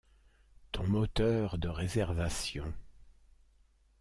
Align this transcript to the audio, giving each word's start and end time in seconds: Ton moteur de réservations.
Ton 0.71 0.87
moteur 0.87 1.59
de 1.59 1.67
réservations. 1.69 2.73